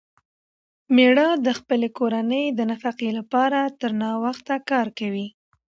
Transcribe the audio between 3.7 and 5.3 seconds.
تر ناوخته کار کوي.